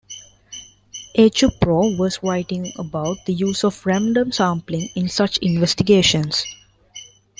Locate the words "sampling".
4.31-4.89